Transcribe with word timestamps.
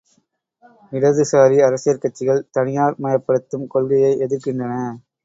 இடது 0.91 1.23
சாரி 1.23 1.57
அரசியற் 1.61 2.01
கட்சிகள் 2.01 2.41
தனியார்மயப் 2.57 3.25
படுத்தும் 3.27 3.67
கொள்கையை 3.67 4.11
எதிர்க்கின்றன. 4.19 4.73